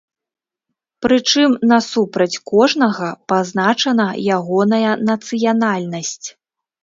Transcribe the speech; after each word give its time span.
Прычым 1.05 1.51
насупраць 1.71 2.39
кожнага 2.51 3.09
пазначана 3.33 4.07
ягоная 4.37 4.93
нацыянальнасць. 5.13 6.27